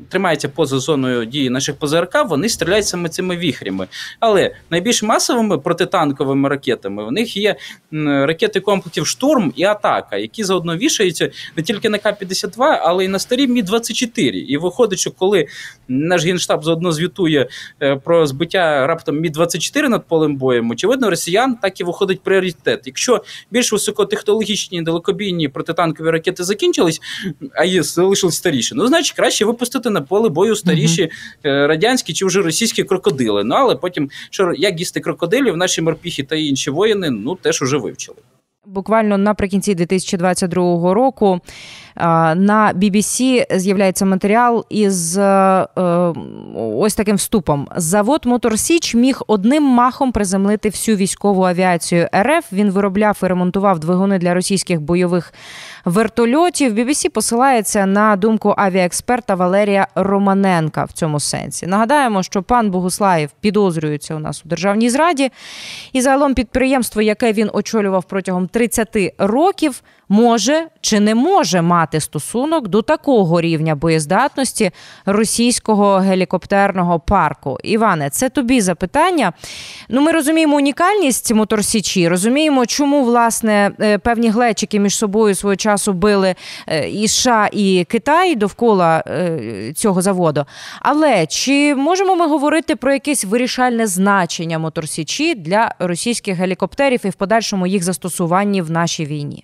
тримаються 0.09 0.49
поза 0.49 0.79
зоною 0.79 1.25
дії 1.25 1.49
наших 1.49 1.75
ПЗРК, 1.97 2.29
вони 2.29 2.49
стріляють 2.49 2.87
саме 2.87 3.09
цими 3.09 3.37
віхрями. 3.37 3.87
Але 4.19 4.55
найбільш 4.69 5.03
масовими 5.03 5.57
протитанковими 5.57 6.49
ракетами 6.49 7.05
в 7.05 7.11
них 7.11 7.37
є 7.37 7.55
ракети 7.91 8.59
комплексів 8.59 9.07
Штурм 9.07 9.53
і 9.55 9.63
Атака, 9.63 10.17
які 10.17 10.43
заодно 10.43 10.77
вішаються 10.77 11.31
не 11.55 11.63
тільки 11.63 11.89
на 11.89 11.97
К-52, 11.97 12.79
але 12.81 13.05
й 13.05 13.07
на 13.07 13.19
старі 13.19 13.47
Мі-24. 13.47 14.31
І 14.31 14.57
виходить, 14.57 14.99
що 14.99 15.11
коли 15.11 15.47
наш 15.87 16.25
генштаб 16.25 16.63
заодно 16.63 16.91
звітує 16.91 17.47
е, 17.81 17.95
про 17.95 18.27
збиття 18.27 18.87
раптом 18.87 19.21
Мі-24 19.21 19.87
над 19.87 20.07
полем 20.07 20.35
боєм, 20.35 20.71
очевидно, 20.71 21.09
росіян 21.09 21.55
так 21.61 21.79
і 21.79 21.83
виходить 21.83 22.21
пріоритет. 22.21 22.81
Якщо 22.85 23.23
більш 23.51 23.71
високотехнологічні 23.71 24.81
далекобійні 24.81 25.49
протитанкові 25.49 26.09
ракети 26.09 26.43
закінчились, 26.43 27.01
а 27.53 27.65
є 27.65 27.83
залишились 27.83 28.35
старіші, 28.35 28.75
ну 28.75 28.87
значить 28.87 29.15
краще 29.15 29.45
випустити 29.45 29.89
на 29.89 30.01
поле 30.01 30.29
бою 30.29 30.55
старіші 30.55 31.01
mm-hmm 31.03 31.67
радянські 31.88 32.13
чи 32.13 32.25
вже 32.25 32.41
російські 32.41 32.84
крокодили. 32.84 33.44
Ну 33.44 33.56
але 33.56 33.75
потім, 33.75 34.10
що 34.29 34.53
як 34.58 34.79
їсти 34.79 35.00
крокодилів, 35.00 35.58
наші 35.58 35.82
морпіхи 35.82 36.24
та 36.24 36.36
інші 36.36 36.70
воїни 36.70 37.10
ну 37.10 37.36
теж 37.36 37.62
уже 37.62 37.77
вивчили. 37.77 38.17
Буквально 38.65 39.17
наприкінці 39.17 39.75
2022 39.75 40.94
року 40.94 41.39
на 42.35 42.73
BBC 42.75 43.45
з'являється 43.57 44.05
матеріал 44.05 44.65
із 44.69 45.17
е, 45.17 45.67
ось 46.55 46.95
таким 46.95 47.15
вступом. 47.15 47.67
Завод 47.75 48.25
Мотор 48.25 48.59
Січ 48.59 48.95
міг 48.95 49.21
одним 49.27 49.63
махом 49.63 50.11
приземлити 50.11 50.69
всю 50.69 50.97
військову 50.97 51.43
авіацію 51.43 52.07
РФ. 52.15 52.53
Він 52.53 52.71
виробляв 52.71 53.19
і 53.23 53.25
ремонтував 53.25 53.79
двигуни 53.79 54.17
для 54.17 54.33
російських 54.33 54.81
бойових 54.81 55.33
вертольотів. 55.85 56.73
BBC 56.73 57.09
посилається 57.09 57.85
на 57.85 58.15
думку 58.15 58.53
авіаексперта 58.57 59.35
Валерія 59.35 59.87
Романенка 59.95 60.83
в 60.83 60.91
цьому 60.91 61.19
сенсі. 61.19 61.67
Нагадаємо, 61.67 62.23
що 62.23 62.43
пан 62.43 62.71
Богуслаєв 62.71 63.29
підозрюється 63.41 64.15
у 64.15 64.19
нас 64.19 64.41
у 64.45 64.49
державній 64.49 64.89
зраді, 64.89 65.31
і 65.93 66.01
загалом 66.01 66.33
підприємство, 66.33 67.01
яке 67.01 67.33
він 67.33 67.49
очолював 67.53 68.03
протягом 68.03 68.47
30 68.47 68.97
років 69.17 69.81
може 70.09 70.67
чи 70.81 70.99
не 70.99 71.15
може 71.15 71.61
мати 71.61 71.99
стосунок 71.99 72.67
до 72.67 72.81
такого 72.81 73.41
рівня 73.41 73.75
боєздатності 73.75 74.71
російського 75.05 75.97
гелікоптерного 75.97 76.99
парку. 76.99 77.57
Іване, 77.63 78.09
це 78.09 78.29
тобі 78.29 78.61
запитання. 78.61 79.33
Ну, 79.89 80.01
ми 80.01 80.11
розуміємо 80.11 80.55
унікальність 80.55 81.33
моторсічі, 81.33 82.07
розуміємо, 82.07 82.65
чому 82.65 83.03
власне 83.03 83.71
е, 83.79 83.97
певні 83.97 84.29
глечики 84.29 84.79
між 84.79 84.95
собою 84.95 85.35
свого 85.35 85.55
часу 85.55 85.93
били 85.93 86.35
е, 86.67 86.89
і 86.89 87.07
США 87.07 87.49
і 87.51 87.85
Китай 87.89 88.35
довкола 88.35 89.03
е, 89.07 89.73
цього 89.75 90.01
заводу. 90.01 90.45
Але 90.81 91.25
чи 91.25 91.75
можемо 91.75 92.15
ми 92.15 92.27
говорити 92.27 92.75
про 92.75 92.93
якесь 92.93 93.25
вирішальне 93.25 93.87
значення 93.87 94.59
моторсічі 94.59 95.35
для 95.35 95.75
російських 95.79 96.37
гелікоптерів 96.37 97.05
і 97.05 97.09
в 97.09 97.13
подальшому 97.13 97.67
їх 97.67 97.83
застосуванні 97.83 98.61
в 98.61 98.71
нашій 98.71 99.05
війні? 99.05 99.43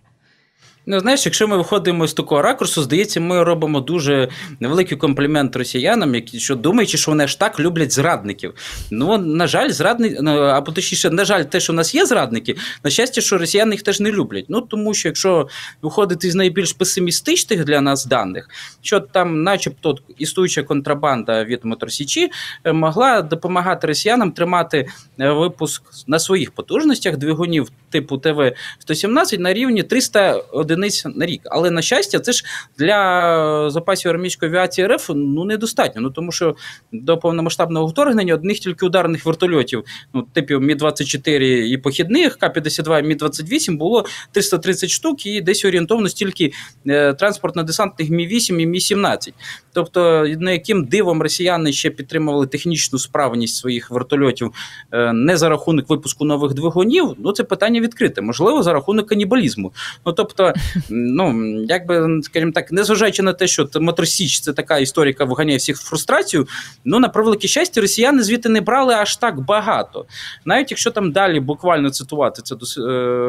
Ну, 0.86 1.00
знаєш, 1.00 1.26
якщо 1.26 1.48
ми 1.48 1.58
виходимо 1.58 2.08
з 2.08 2.14
такого 2.14 2.42
ракурсу, 2.42 2.82
здається, 2.82 3.20
ми 3.20 3.44
робимо 3.44 3.80
дуже 3.80 4.30
невеликий 4.60 4.98
комплімент 4.98 5.56
росіянам, 5.56 6.16
які 6.16 6.40
що 6.40 6.56
думаючи, 6.56 6.98
що 6.98 7.12
вони 7.12 7.28
ж 7.28 7.40
так 7.40 7.60
люблять 7.60 7.92
зрадників. 7.92 8.54
Ну, 8.92 9.18
на 9.18 9.48
жаль, 9.48 9.70
зрадники, 9.70 10.18
ну, 10.22 10.32
або 10.32 10.72
точніше, 10.72 11.10
на 11.10 11.26
жаль, 11.26 11.44
те, 11.44 11.60
що 11.60 11.74
в 11.74 11.76
нас 11.76 11.96
є 11.96 12.06
зрадники, 12.06 12.56
на 12.84 12.90
щастя, 12.90 13.22
що 13.22 13.38
росіяни 13.38 13.72
їх 13.72 13.82
теж 13.82 14.00
не 14.00 14.12
люблять. 14.12 14.46
Ну 14.48 14.62
тому 14.62 14.94
що 14.94 15.08
якщо 15.08 15.48
виходити 15.82 16.32
з 16.32 16.36
найбільш 16.36 16.74
песимістичних 16.74 17.66
для 17.66 17.82
нас 17.82 18.06
даних, 18.06 18.50
що 18.82 19.00
там, 19.00 19.44
начебто, 19.44 19.98
існуюча 20.18 20.64
контрабанда 20.64 21.44
від 21.44 21.66
Моторсічі 21.66 22.32
е, 22.64 22.74
могла 22.74 23.22
допомагати 23.22 23.88
росіянам 23.88 24.32
тримати 24.32 24.88
е, 25.20 25.32
випуск 25.32 25.84
на 26.08 26.20
своїх 26.20 26.52
потужностях 26.52 27.18
двигунів 27.18 27.70
типу 27.90 28.16
ТВ-117 28.16 29.40
на 29.40 29.54
рівні 29.54 29.84
300 29.84 30.44
одиниць 30.74 31.06
на 31.06 31.26
рік. 31.26 31.42
Але 31.46 31.72
на 31.72 31.82
щастя, 31.82 32.20
це 32.20 32.32
ж 32.32 32.46
для 32.78 33.70
запасів 33.70 34.12
армійської 34.12 34.52
авіації 34.52 34.88
РФ 34.88 35.10
ну 35.16 35.46
недостатньо. 35.46 36.02
Ну 36.02 36.10
тому 36.10 36.32
що 36.32 36.56
до 36.92 37.18
повномасштабного 37.18 37.88
вторгнення 37.88 38.34
одних 38.34 38.60
тільки 38.60 38.86
ударних 38.86 39.26
вертольотів, 39.26 39.84
ну 40.14 40.22
типів 40.34 40.62
Мі 40.62 40.76
24 40.76 41.70
і 41.70 41.78
похідних, 41.78 42.38
К-52 42.38 43.00
і 43.00 43.04
Мі 43.04 43.16
28 43.16 43.78
було 43.78 44.06
330 44.32 44.90
штук, 44.90 45.26
і 45.26 45.42
десь 45.42 45.66
орієнтовно 45.66 46.10
стільки 46.10 46.52
е, 46.88 47.12
транспортно-десантних 47.12 48.10
Мі 48.10 48.28
8 48.28 48.60
і 48.60 48.66
Мі 48.66 48.80
17 48.80 49.34
Тобто, 49.74 50.28
на 50.40 50.52
яким 50.52 50.86
дивом 50.86 51.22
росіяни 51.22 51.74
ще 51.74 51.90
підтримували 51.90 52.48
технічну 52.48 53.00
справність 53.00 53.56
своїх 53.56 53.92
вертольотів 53.92 54.52
е, 54.92 55.14
не 55.14 55.38
за 55.38 55.50
рахунок 55.50 55.90
випуску 55.90 56.26
нових 56.26 56.54
двигунів, 56.54 57.16
ну 57.18 57.32
це 57.32 57.44
питання 57.44 57.82
відкрите. 57.82 58.22
Можливо, 58.22 58.64
за 58.64 58.74
рахунок 58.74 59.08
канібалізму. 59.08 59.74
Ну 60.06 60.14
тобто, 60.14 60.54
ну 60.90 61.58
якби 61.64 62.22
скажімо 62.24 62.52
так, 62.52 62.72
незважаючи 62.72 63.24
на 63.24 63.34
те, 63.34 63.48
що 63.48 63.70
Моторсіч 63.76 64.40
це 64.40 64.54
така 64.54 64.78
історія, 64.78 65.10
яка 65.10 65.26
виганяє 65.26 65.58
всіх 65.58 65.78
в 65.78 65.86
фрустрацію. 65.86 66.48
Ну 66.86 67.00
на 67.00 67.10
превелике 67.10 67.48
щастя, 67.48 67.82
росіяни 67.82 68.24
звідти 68.24 68.50
не 68.50 68.62
брали 68.62 68.94
аж 68.94 69.16
так 69.16 69.40
багато. 69.40 70.06
Навіть 70.46 70.72
якщо 70.72 70.92
там 70.92 71.12
далі 71.12 71.40
буквально 71.40 71.90
цитувати 71.90 72.42
це 72.42 72.56
е, 72.56 72.82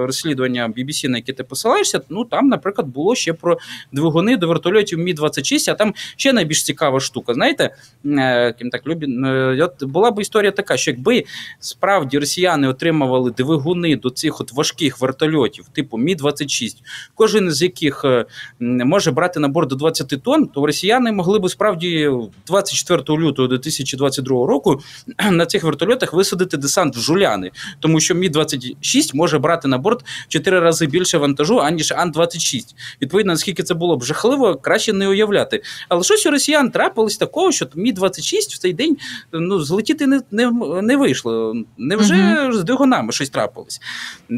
розслідування 0.07 0.73
BBC, 0.77 1.09
на 1.09 1.17
яке 1.17 1.33
ти 1.33 1.45
посилаєшся, 1.45 2.01
ну 2.09 2.25
там, 2.25 2.49
наприклад, 2.49 2.89
було 2.89 3.15
ще 3.15 3.33
про 3.33 3.59
двигуни 3.93 4.37
до 4.37 4.49
вертольотів 4.49 4.99
Мі 4.99 5.15
26 5.15 5.69
а 5.69 5.75
там 5.75 5.95
ще 6.17 6.33
найбільш 6.33 6.65
цікава 6.65 7.01
штука. 7.01 7.35
Знаєте, 7.35 7.77
е, 8.07 8.53
ким 8.53 8.71
так 8.71 8.87
любі, 8.87 9.07
е, 9.07 9.69
була 9.81 10.11
б 10.11 10.21
історія 10.21 10.51
така, 10.51 10.77
що 10.77 10.91
якби 10.91 11.25
справді 11.61 12.19
росіяни 12.19 12.69
отримували 12.69 13.31
двигуни 13.31 13.97
до 13.97 14.11
цих 14.11 14.41
от 14.41 14.53
важких 14.53 15.01
вертольотів, 15.01 15.69
типу 15.69 15.99
Мі 15.99 16.15
26 16.15 16.83
кожен 17.25 17.53
з 17.53 17.63
яких 17.63 18.05
е, 18.05 18.25
може 18.61 19.11
брати 19.11 19.41
на 19.41 19.49
борт 19.49 19.69
до 19.69 19.77
20 19.77 20.23
тонн, 20.23 20.47
то 20.47 20.67
росіяни 20.67 21.13
могли 21.13 21.39
б 21.39 21.51
справді 21.51 22.11
24 22.47 23.19
лютого 23.19 23.49
2022 23.49 24.47
року 24.47 24.81
на 25.31 25.47
цих 25.47 25.65
вертольотах 25.65 26.13
висадити 26.13 26.57
десант 26.57 26.97
в 26.97 27.01
жуляни, 27.01 27.51
тому 27.81 28.01
що 28.01 28.15
Мі 28.15 28.29
26 28.29 29.15
може 29.15 29.39
брати 29.39 29.69
на 29.69 29.79
борт 29.79 30.03
в 30.03 30.29
4 30.29 30.61
рази 30.61 30.87
більше 30.87 31.19
вантажу, 31.19 31.61
аніж 31.61 31.93
Ан-26. 31.93 32.65
Відповідно, 33.03 33.33
наскільки 33.33 33.63
це 33.63 33.75
було 33.75 33.97
б 33.97 34.05
жахливо, 34.05 34.55
краще 34.55 34.93
не 34.93 35.09
уявляти. 35.09 35.63
Але 35.89 36.03
щось 36.03 36.27
у 36.27 36.31
росіян 36.31 36.71
трапилось 36.71 37.17
такого, 37.17 37.53
що 37.53 37.67
Мі 37.75 37.93
26 37.93 38.55
в 38.55 38.59
цей 38.59 38.73
день 38.73 38.97
ну, 39.33 39.61
злетіти 39.61 40.07
не 40.07 40.21
не, 40.31 40.53
не 40.83 40.97
вийшло. 40.97 41.55
Невже 41.79 42.15
uh 42.15 42.53
з 42.53 42.65
двигунами 42.65 43.13
щось 43.13 43.31
трапилось? 43.31 43.81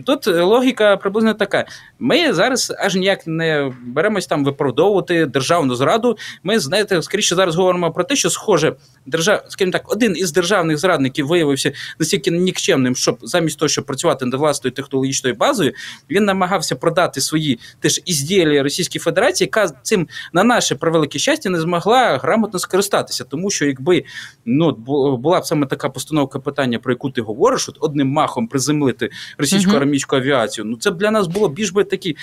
Тут 0.06 0.26
логіка 0.26 0.96
приблизно 0.96 1.34
така: 1.34 1.64
ми 1.98 2.32
зараз 2.32 2.72
аж 2.78 2.94
ніяк 2.94 3.26
не 3.26 3.72
беремось 3.86 4.26
там 4.26 4.44
виправдовувати 4.44 5.26
державну 5.26 5.74
зраду. 5.74 6.16
Ми 6.42 6.58
знаєте, 6.58 7.02
скоріше 7.02 7.34
зараз 7.34 7.56
говоримо 7.56 7.92
про 7.92 8.04
те, 8.04 8.16
що 8.16 8.30
схоже, 8.30 8.76
держав, 9.06 9.44
скажімо 9.48 9.72
так, 9.72 9.92
один 9.92 10.16
із 10.16 10.32
державних 10.32 10.78
зрадників 10.78 11.26
виявився 11.26 11.72
настільки 11.98 12.30
нікчемним, 12.30 12.96
щоб 12.96 13.18
замість 13.22 13.58
того, 13.58 13.68
щоб 13.68 13.84
працювати 13.84 14.24
над 14.24 14.34
власною 14.34 14.74
технологічною 14.74 15.36
базою, 15.36 15.72
він 16.10 16.24
намагався 16.24 16.76
продати 16.76 17.20
свої 17.20 17.58
теж 17.80 18.00
ізділля 18.04 18.62
Російській 18.62 18.98
Федерації, 18.98 19.46
яка 19.46 19.68
цим 19.68 20.08
на 20.32 20.44
наше 20.44 20.74
превелике 20.74 21.18
щастя 21.18 21.50
не 21.50 21.60
змогла 21.60 22.18
грамотно 22.18 22.58
скористатися, 22.58 23.24
тому 23.24 23.50
що 23.50 23.66
якби 23.66 24.04
ну 24.44 24.72
була 25.16 25.40
б 25.40 25.46
саме 25.46 25.66
така 25.66 25.88
постановка 25.88 26.38
питання, 26.38 26.78
про 26.78 26.92
яку 26.92 27.10
ти 27.10 27.20
говориш, 27.20 27.68
от 27.68 27.78
одним 27.80 28.08
махом 28.08 28.48
приземлити 28.48 29.10
російську 29.38 29.76
армійську 29.76 30.16
авіацію, 30.16 30.64
ну 30.64 30.76
це 30.76 30.90
б 30.90 30.96
для 30.96 31.10
нас 31.10 31.26
було 31.26 31.48
більш 31.48 31.70
би 31.70 31.84
такі 31.84 32.16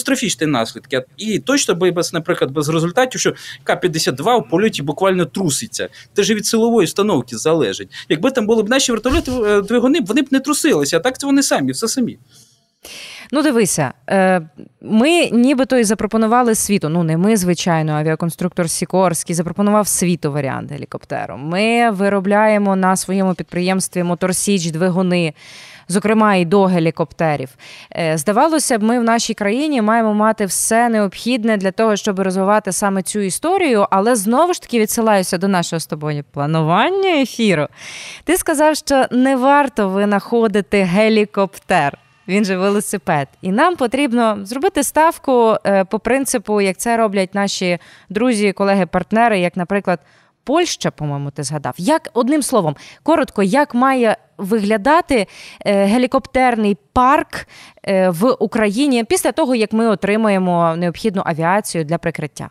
катастрофічні 0.00 0.46
наслідки. 0.46 1.02
І 1.16 1.38
точно 1.38 1.74
без, 1.74 2.12
наприклад, 2.12 2.50
без 2.50 2.68
результатів, 2.68 3.20
що 3.20 3.34
К-52 3.64 4.46
в 4.46 4.48
польоті 4.50 4.82
буквально 4.82 5.24
труситься. 5.24 5.88
Це 6.14 6.22
ж 6.22 6.34
від 6.34 6.46
силової 6.46 6.84
установки 6.84 7.36
залежить. 7.36 7.88
Якби 8.08 8.30
там 8.30 8.46
були 8.46 8.62
б 8.62 8.68
наші 8.68 8.92
вертольоти 8.92 9.32
е, 9.32 9.62
двигуни, 9.62 10.00
вони 10.00 10.22
б 10.22 10.26
не 10.30 10.40
трусилися, 10.40 10.96
а 10.96 11.00
так 11.00 11.18
це 11.18 11.26
вони 11.26 11.42
самі, 11.42 11.72
все 11.72 11.88
самі. 11.88 12.18
Ну, 13.32 13.42
дивися, 13.42 13.92
е, 14.10 14.40
ми 14.80 15.30
нібито 15.30 15.78
і 15.78 15.84
запропонували 15.84 16.54
світу. 16.54 16.88
Ну, 16.88 17.02
не 17.02 17.16
ми, 17.16 17.36
звичайно, 17.36 17.92
авіаконструктор 17.92 18.70
Сікорський 18.70 19.34
запропонував 19.34 19.88
світу 19.88 20.32
варіант 20.32 20.72
гелікоптеру. 20.72 21.36
Ми 21.36 21.90
виробляємо 21.90 22.76
на 22.76 22.96
своєму 22.96 23.34
підприємстві 23.34 24.02
Моторсіч 24.02 24.70
двигуни 24.70 25.34
зокрема 25.90 26.34
і 26.34 26.44
до 26.44 26.64
гелікоптерів. 26.64 27.48
Е, 27.96 28.18
здавалося 28.18 28.78
б, 28.78 28.82
ми 28.82 28.98
в 28.98 29.04
нашій 29.04 29.34
країні 29.34 29.82
маємо 29.82 30.14
мати 30.14 30.46
все 30.46 30.88
необхідне 30.88 31.56
для 31.56 31.70
того, 31.70 31.96
щоб 31.96 32.20
розвивати 32.20 32.72
саме 32.72 33.02
цю 33.02 33.20
історію, 33.20 33.86
але 33.90 34.16
знову 34.16 34.54
ж 34.54 34.62
таки 34.62 34.80
відсилаюся 34.80 35.38
до 35.38 35.48
нашого 35.48 35.80
з 35.80 35.86
тобою 35.86 36.24
планування 36.32 37.10
ефіру. 37.10 37.66
Ти 38.24 38.36
сказав, 38.36 38.76
що 38.76 39.06
не 39.10 39.36
варто 39.36 39.88
винаходити 39.88 40.82
гелікоптер. 40.82 41.98
Він 42.30 42.44
же 42.44 42.56
велосипед, 42.56 43.28
і 43.42 43.52
нам 43.52 43.76
потрібно 43.76 44.38
зробити 44.42 44.82
ставку 44.82 45.56
е, 45.66 45.84
по 45.84 45.98
принципу, 45.98 46.60
як 46.60 46.76
це 46.76 46.96
роблять 46.96 47.34
наші 47.34 47.78
друзі, 48.08 48.52
колеги, 48.52 48.86
партнери, 48.86 49.40
як, 49.40 49.56
наприклад, 49.56 50.00
Польща, 50.44 50.90
по-моєму, 50.90 51.30
ти 51.30 51.42
згадав. 51.42 51.74
Як 51.76 52.10
одним 52.14 52.42
словом, 52.42 52.76
коротко, 53.02 53.42
як 53.42 53.74
має 53.74 54.16
виглядати 54.38 55.26
е, 55.66 55.84
гелікоптерний 55.84 56.76
парк 56.92 57.46
е, 57.88 58.10
в 58.10 58.32
Україні 58.32 59.04
після 59.04 59.32
того, 59.32 59.54
як 59.54 59.72
ми 59.72 59.86
отримаємо 59.86 60.76
необхідну 60.76 61.22
авіацію 61.24 61.84
для 61.84 61.98
прикриття? 61.98 62.50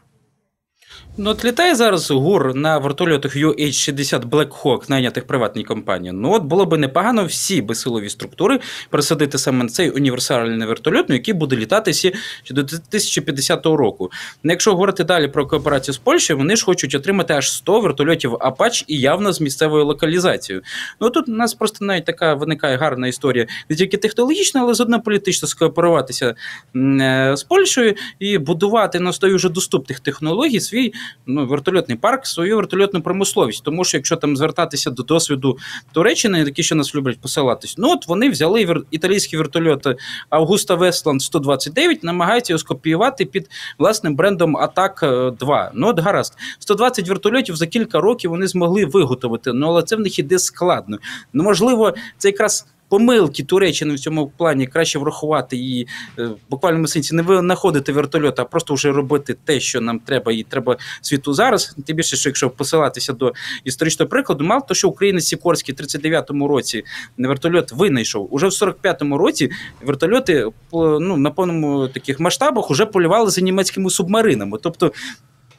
Ну, 1.22 1.30
от 1.30 1.46
літає 1.46 1.76
зараз 1.76 2.12
ГУР 2.12 2.56
на 2.56 2.78
вертольотах 2.78 3.36
UH-60 3.36 4.30
Black 4.30 4.62
Hawk, 4.62 4.90
найнятих 4.90 5.28
приватній 5.28 5.64
компанії. 5.64 6.14
Ну, 6.14 6.34
от 6.34 6.44
було 6.44 6.66
б 6.66 6.78
непогано 6.78 7.26
всі 7.26 7.62
безсилові 7.62 8.10
структури 8.10 8.60
присадити 8.90 9.38
саме 9.38 9.64
на 9.64 9.70
цей 9.70 9.90
універсальний 9.90 10.68
вертольот, 10.68 11.10
ну, 11.10 11.16
який 11.16 11.34
буде 11.34 11.56
літати 11.56 11.94
ще 11.94 12.12
до 12.52 12.64
2050 12.64 13.66
року. 13.66 14.12
Ну, 14.44 14.52
якщо 14.52 14.72
говорити 14.72 15.04
далі 15.04 15.28
про 15.28 15.48
кооперацію 15.48 15.96
з 15.96 15.98
Польщею, 15.98 16.38
вони 16.38 16.56
ж 16.56 16.66
хочуть 16.66 16.96
отримати 16.96 17.34
аж 17.34 17.52
100 17.52 17.82
вертольотів 17.82 18.34
Apache 18.34 18.84
і 18.88 19.00
явно 19.00 19.34
з 19.34 19.42
місцевою 19.42 19.86
локалізацією. 19.86 20.64
Ну 21.02 21.10
тут 21.10 21.30
у 21.30 21.32
нас 21.32 21.54
просто 21.54 21.86
навіть 21.86 22.06
така 22.06 22.34
виникає 22.34 22.78
гарна 22.78 23.08
історія, 23.08 23.48
не 23.70 23.76
тільки 23.76 23.98
технологічна, 23.98 24.62
але 24.62 24.74
зодно 24.74 25.02
політично 25.02 25.48
скооперуватися 25.48 26.36
е, 26.76 27.34
з 27.38 27.44
Польщею 27.44 27.96
і 28.20 28.38
будувати 28.38 29.00
на 29.00 29.10
основі 29.10 29.34
вже 29.34 29.50
доступних 29.50 30.00
технологій 30.00 30.60
свій 30.60 30.79
ну, 31.26 31.48
вертольотний 31.48 31.98
парк, 31.98 32.26
свою 32.26 32.56
вертольотну 32.56 33.02
промисловість. 33.02 33.64
Тому 33.64 33.84
що 33.84 33.98
якщо 33.98 34.16
там 34.16 34.38
звертатися 34.38 34.90
до 34.90 35.04
досвіду 35.04 35.58
Туреччини, 35.92 36.40
які 36.40 36.64
що 36.64 36.76
нас 36.76 36.96
люблять 36.96 37.22
посилатись, 37.22 37.76
ну 37.78 37.92
от 37.92 38.08
вони 38.08 38.30
взяли 38.30 38.66
вер... 38.66 38.82
італійський 38.92 39.40
вертольот 39.40 39.88
Аугуста 40.30 40.76
Вестланд 40.76 41.22
129, 41.22 42.04
намагаються 42.04 42.54
його 42.54 42.60
скопіювати 42.60 43.26
під 43.26 43.50
власним 43.78 44.16
брендом 44.16 44.58
Атак 44.58 45.04
2. 45.40 45.72
Ну 45.74 45.88
от 45.88 46.00
гаразд, 46.00 46.34
120 46.60 47.10
вертольотів 47.10 47.56
за 47.56 47.68
кілька 47.68 48.00
років 48.00 48.32
вони 48.32 48.48
змогли 48.48 48.86
виготовити, 48.86 49.54
ну 49.54 49.68
але 49.68 49.84
це 49.84 49.96
в 49.96 50.00
них 50.00 50.20
іде 50.20 50.40
складно. 50.40 50.98
Ну 51.34 51.44
можливо, 51.44 51.94
це 52.18 52.28
якраз 52.28 52.66
помилки 52.90 53.44
Туреччини 53.44 53.94
в 53.94 54.00
цьому 54.00 54.32
плані 54.38 54.68
краще 54.68 55.00
врахувати 55.00 55.58
і 55.58 55.88
е, 56.20 56.26
в 56.26 56.38
буквальному 56.50 56.88
сенсі 56.88 57.16
не 57.16 57.24
знаходити 57.24 57.92
вертольот, 57.92 58.40
а 58.40 58.46
просто 58.46 58.74
вже 58.74 58.92
робити 58.92 59.36
те, 59.46 59.60
що 59.60 59.82
нам 59.82 60.00
треба, 60.00 60.32
і 60.32 60.44
треба 60.44 60.78
світу 61.02 61.34
зараз. 61.34 61.76
Тим 61.86 61.96
більше, 61.96 62.16
що 62.16 62.30
якщо 62.30 62.50
посилатися 62.50 63.14
до 63.14 63.34
історичного 63.64 64.10
прикладу, 64.10 64.44
мало 64.44 64.66
то, 64.68 64.74
що 64.74 64.90
українець 64.90 65.26
Сікорський 65.26 65.76
в 65.76 65.82
39-му 65.82 66.48
році 66.48 66.84
вертольот 67.18 67.72
винайшов. 67.72 68.28
Уже 68.32 68.48
в 68.48 68.50
45-му 68.50 69.18
році 69.18 69.50
вертольоти 69.82 70.46
ну, 70.74 71.18
на 71.18 71.32
повному 71.32 71.88
таких 71.88 72.20
масштабах 72.20 72.70
вже 72.70 72.86
полювали 72.86 73.30
за 73.30 73.42
німецькими 73.42 73.90
субмаринами. 73.90 74.58
Тобто 74.62 74.92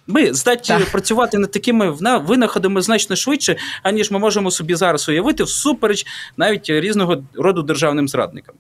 ми 0.07 0.35
здатні 0.35 0.79
так. 0.79 0.91
працювати 0.91 1.39
над 1.39 1.51
такими 1.51 1.91
винаходами 2.19 2.83
значно 2.83 3.17
швидше, 3.17 3.57
аніж 3.83 4.11
ми 4.11 4.19
можемо 4.19 4.51
собі 4.51 4.75
зараз 4.75 5.09
уявити 5.09 5.45
всупереч 5.45 6.07
навіть 6.37 6.71
різного 6.71 7.25
роду 7.35 7.63
державним 7.63 8.09
зрадникам. 8.09 8.55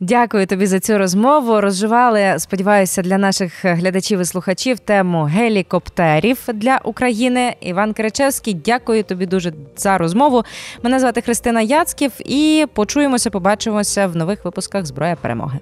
Дякую 0.00 0.46
тобі 0.46 0.66
за 0.66 0.80
цю 0.80 0.98
розмову. 0.98 1.60
Розживали, 1.60 2.34
сподіваюся, 2.38 3.02
для 3.02 3.18
наших 3.18 3.64
глядачів 3.64 4.20
і 4.20 4.24
слухачів 4.24 4.78
тему 4.78 5.24
гелікоптерів 5.24 6.38
для 6.54 6.80
України. 6.84 7.56
Іван 7.60 7.92
Киричевський, 7.92 8.54
дякую 8.54 9.04
тобі 9.04 9.26
дуже 9.26 9.52
за 9.76 9.98
розмову. 9.98 10.44
Мене 10.82 11.00
звати 11.00 11.20
Христина 11.20 11.60
Яцьків, 11.60 12.12
і 12.24 12.66
почуємося, 12.74 13.30
побачимося 13.30 14.06
в 14.06 14.16
нових 14.16 14.44
випусках 14.44 14.86
Зброя 14.86 15.16
перемоги. 15.16 15.58